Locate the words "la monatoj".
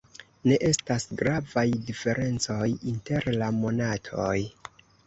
3.39-4.39